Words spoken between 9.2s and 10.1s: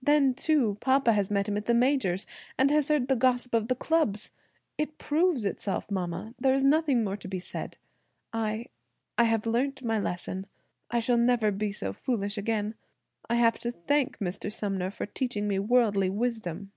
have learnt my